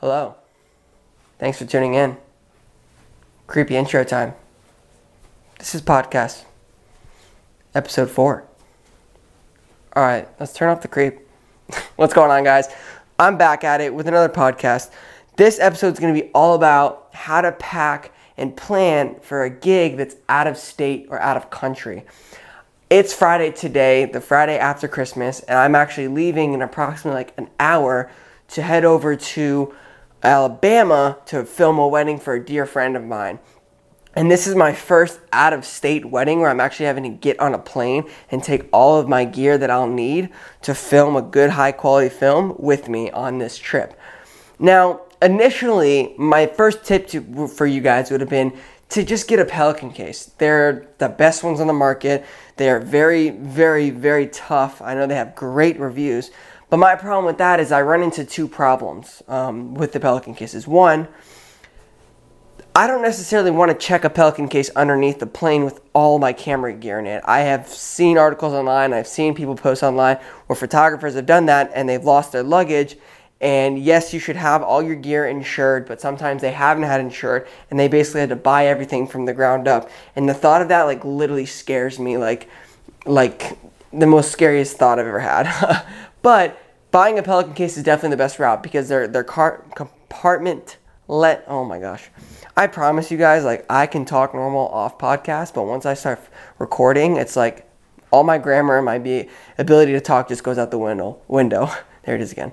[0.00, 0.34] Hello.
[1.38, 2.16] Thanks for tuning in.
[3.46, 4.32] Creepy intro time.
[5.58, 6.44] This is podcast,
[7.74, 8.44] episode four.
[9.94, 11.18] All right, let's turn off the creep.
[11.96, 12.68] What's going on, guys?
[13.18, 14.90] I'm back at it with another podcast.
[15.36, 19.50] This episode is going to be all about how to pack and plan for a
[19.50, 22.06] gig that's out of state or out of country.
[22.88, 27.50] It's Friday today, the Friday after Christmas, and I'm actually leaving in approximately like an
[27.60, 28.10] hour
[28.48, 29.74] to head over to
[30.22, 33.38] Alabama to film a wedding for a dear friend of mine.
[34.14, 37.38] And this is my first out of state wedding where I'm actually having to get
[37.38, 40.30] on a plane and take all of my gear that I'll need
[40.62, 43.98] to film a good high quality film with me on this trip.
[44.58, 48.58] Now, initially, my first tip to, for you guys would have been
[48.90, 50.26] to just get a Pelican case.
[50.38, 52.26] They're the best ones on the market.
[52.56, 54.82] They are very, very, very tough.
[54.82, 56.32] I know they have great reviews.
[56.70, 60.34] But my problem with that is I run into two problems um, with the Pelican
[60.34, 60.68] cases.
[60.68, 61.08] One,
[62.76, 66.32] I don't necessarily want to check a Pelican case underneath the plane with all my
[66.32, 67.22] camera gear in it.
[67.26, 71.72] I have seen articles online, I've seen people post online where photographers have done that
[71.74, 72.96] and they've lost their luggage.
[73.40, 77.48] And yes, you should have all your gear insured, but sometimes they haven't had insured
[77.70, 79.90] and they basically had to buy everything from the ground up.
[80.14, 82.48] And the thought of that like literally scares me like
[83.06, 83.58] like
[83.92, 85.84] the most scariest thought I've ever had.
[86.22, 90.76] but buying a Pelican case is definitely the best route because they're they're car- compartment
[91.08, 92.10] let oh my gosh
[92.60, 96.20] I promise you guys, like I can talk normal off podcast, but once I start
[96.58, 97.66] recording, it's like
[98.10, 101.18] all my grammar and my be- ability to talk just goes out the window.
[101.26, 101.70] Window.
[102.04, 102.52] there it is again.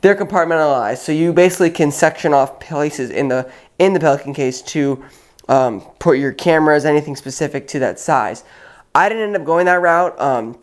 [0.00, 4.62] They're compartmentalized, so you basically can section off places in the in the Pelican case
[4.62, 5.04] to
[5.48, 8.42] um, put your cameras, anything specific to that size.
[8.94, 10.58] I didn't end up going that route um,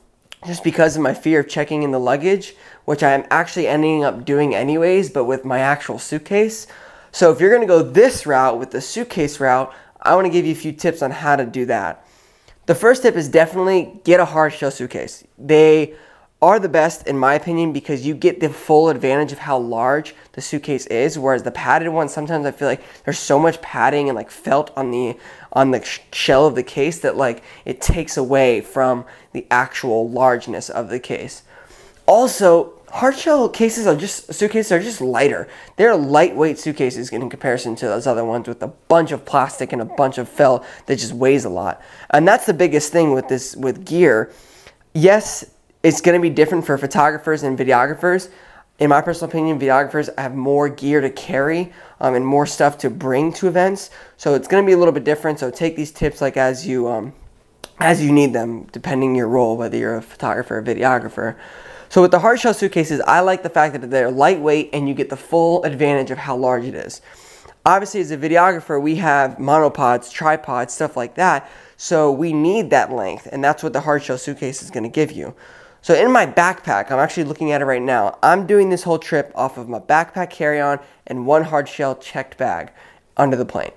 [0.46, 2.56] just because of my fear of checking in the luggage,
[2.86, 6.68] which I'm actually ending up doing anyways, but with my actual suitcase.
[7.12, 10.46] So if you're to go this route with the suitcase route, I want to give
[10.46, 12.06] you a few tips on how to do that.
[12.66, 15.24] The first tip is definitely get a hard shell suitcase.
[15.38, 15.96] They
[16.44, 20.14] are the best in my opinion because you get the full advantage of how large
[20.34, 24.10] the suitcase is whereas the padded ones sometimes I feel like there's so much padding
[24.10, 25.18] and like felt on the
[25.54, 30.70] on the shell of the case that like it takes away from the actual largeness
[30.70, 31.44] of the case.
[32.06, 35.48] Also, hard shell cases are just suitcases are just lighter.
[35.78, 39.82] They're lightweight suitcases in comparison to those other ones with a bunch of plastic and
[39.82, 41.82] a bunch of felt that just weighs a lot.
[42.10, 44.34] And that's the biggest thing with this with gear.
[44.94, 45.46] Yes,
[45.84, 48.30] it's going to be different for photographers and videographers.
[48.80, 52.90] In my personal opinion, videographers have more gear to carry um, and more stuff to
[52.90, 55.40] bring to events, so it's going to be a little bit different.
[55.40, 57.14] So take these tips like as you um,
[57.80, 61.36] as you need them, depending your role, whether you're a photographer or videographer.
[61.90, 64.96] So with the hard shell suitcases, I like the fact that they're lightweight and you
[64.96, 67.02] get the full advantage of how large it is.
[67.66, 71.50] Obviously, as a videographer, we have monopods, tripods, stuff like that.
[71.78, 74.90] So we need that length, and that's what the hard shell suitcase is going to
[74.90, 75.36] give you.
[75.84, 78.18] So in my backpack, I'm actually looking at it right now.
[78.24, 82.38] I'm doing this whole trip off of my backpack carry-on and one hard shell checked
[82.38, 82.72] bag
[83.18, 83.74] under the plane.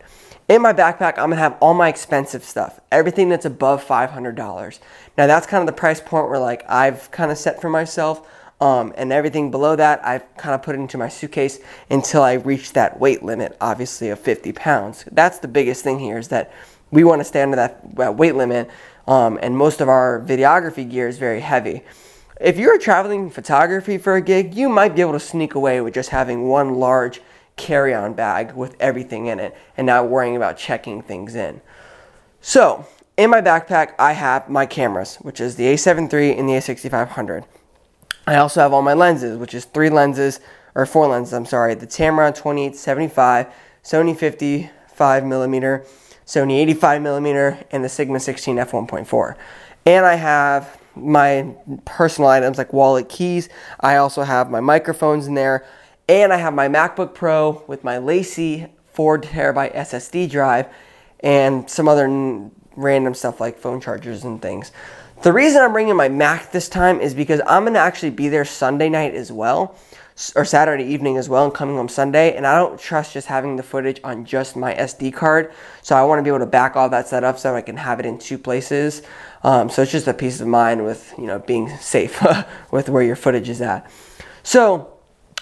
[0.48, 4.78] In my backpack, I'm gonna have all my expensive stuff, everything that's above $500.
[5.18, 8.28] Now that's kind of the price point where like I've kind of set for myself.
[8.60, 11.58] Um, and everything below that, I've kind of put into my suitcase
[11.90, 15.04] until I reach that weight limit, obviously of 50 pounds.
[15.10, 16.52] That's the biggest thing here is that
[16.92, 17.84] we want to stay under that
[18.14, 18.70] weight limit,
[19.06, 21.82] um, and most of our videography gear is very heavy.
[22.40, 25.94] If you're traveling photography for a gig, you might be able to sneak away with
[25.94, 27.20] just having one large
[27.56, 31.60] carry on bag with everything in it and not worrying about checking things in.
[32.40, 32.86] So,
[33.16, 37.44] in my backpack, I have my cameras, which is the A7 III and the A6500.
[38.26, 40.40] I also have all my lenses, which is three lenses,
[40.74, 43.46] or four lenses, I'm sorry, the Tamron 2875,
[43.82, 45.86] Sony 55 millimeter,
[46.26, 49.36] Sony 85 millimeter, and the Sigma 16 f1.4.
[49.86, 51.54] And I have my
[51.84, 53.48] personal items like wallet keys.
[53.80, 55.64] I also have my microphones in there
[56.08, 60.68] and I have my MacBook Pro with my LaCie 4 terabyte SSD drive
[61.20, 64.72] and some other n- random stuff like phone chargers and things.
[65.22, 68.28] The reason I'm bringing my Mac this time is because I'm going to actually be
[68.28, 69.74] there Sunday night as well,
[70.36, 72.36] or Saturday evening as well, and coming home Sunday.
[72.36, 75.52] And I don't trust just having the footage on just my SD card.
[75.82, 77.98] So I want to be able to back all that up so I can have
[77.98, 79.02] it in two places.
[79.42, 82.24] Um, so it's just a peace of mind with, you know, being safe
[82.70, 83.90] with where your footage is at.
[84.42, 84.92] So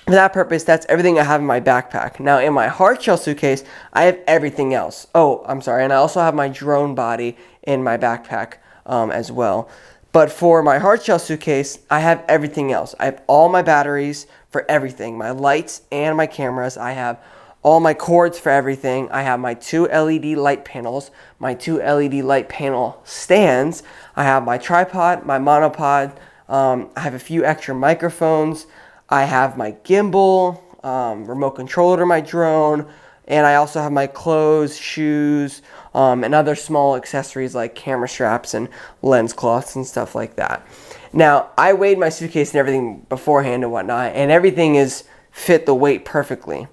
[0.06, 2.21] for that purpose, that's everything I have in my backpack.
[2.21, 5.09] Now, in my hard shell suitcase, I have everything else.
[5.15, 9.31] Oh, I'm sorry, and I also have my drone body in my backpack um, as
[9.31, 9.69] well.
[10.12, 12.94] But for my hard shell suitcase, I have everything else.
[13.00, 16.76] I have all my batteries for everything my lights and my cameras.
[16.76, 17.20] I have
[17.64, 19.10] all my cords for everything.
[19.10, 21.10] I have my two LED light panels,
[21.40, 23.82] my two LED light panel stands.
[24.14, 26.16] I have my tripod, my monopod.
[26.48, 28.66] Um, I have a few extra microphones.
[29.08, 32.87] I have my gimbal, um, remote controller to my drone,
[33.26, 35.62] and I also have my clothes, shoes,
[35.94, 38.69] um, and other small accessories like camera straps and
[39.03, 40.67] lens cloths and stuff like that.
[41.12, 45.75] Now, I weighed my suitcase and everything beforehand and whatnot, and everything is fit the
[45.75, 46.67] weight perfectly.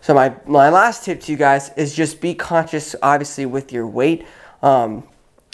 [0.00, 3.86] So my, my last tip to you guys is just be conscious, obviously, with your
[3.86, 4.26] weight.
[4.62, 5.02] Um,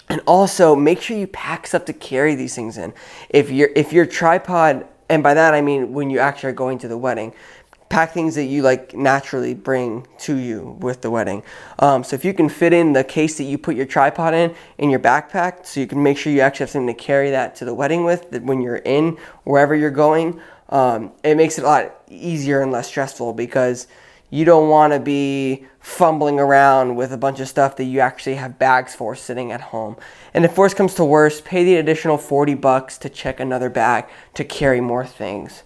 [0.09, 2.93] and also make sure you pack stuff to carry these things in.
[3.29, 6.77] If your if your tripod, and by that I mean when you actually are going
[6.79, 7.33] to the wedding,
[7.93, 11.43] pack things that you like naturally bring to you with the wedding.
[11.77, 14.55] Um, so if you can fit in the case that you put your tripod in
[14.79, 17.55] in your backpack, so you can make sure you actually have something to carry that
[17.57, 21.65] to the wedding with that when you're in wherever you're going, um, it makes it
[21.65, 23.85] a lot easier and less stressful because
[24.31, 28.37] you don't want to be fumbling around with a bunch of stuff that you actually
[28.37, 29.97] have bags for sitting at home.
[30.33, 34.05] And if worst comes to worst, pay the additional 40 bucks to check another bag
[34.33, 35.61] to carry more things.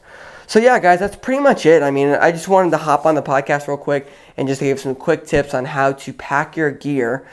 [0.49, 1.83] So yeah, guys, that's pretty much it.
[1.83, 4.07] I mean, I just wanted to hop on the podcast real quick
[4.37, 7.27] and just give some quick tips on how to pack your gear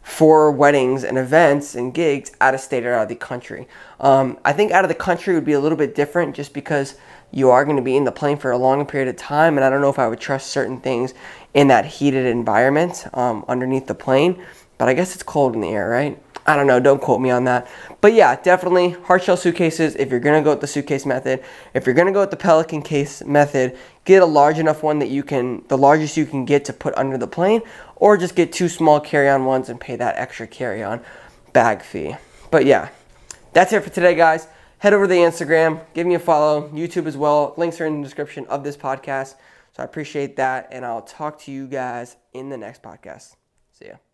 [0.00, 3.66] for weddings and events and gigs out of state or out of the country.
[3.98, 6.94] Um, I think out of the country would be a little bit different just because
[7.32, 9.64] you are going to be in the plane for a long period of time, and
[9.64, 11.14] I don't know if I would trust certain things
[11.54, 14.40] in that heated environment um, underneath the plane.
[14.78, 16.16] But I guess it's cold in the air, right?
[16.46, 17.68] I don't know, don't quote me on that.
[18.00, 21.44] But yeah, definitely hard shell suitcases if you're gonna go with the suitcase method.
[21.74, 25.08] If you're gonna go with the Pelican case method, get a large enough one that
[25.08, 27.62] you can, the largest you can get to put under the plane,
[27.96, 31.00] or just get two small carry on ones and pay that extra carry on
[31.52, 32.16] bag fee.
[32.50, 32.88] But yeah,
[33.52, 34.48] that's it for today, guys.
[34.78, 37.54] Head over to the Instagram, give me a follow, YouTube as well.
[37.56, 39.36] Links are in the description of this podcast.
[39.76, 43.36] So I appreciate that, and I'll talk to you guys in the next podcast.
[43.72, 44.11] See ya.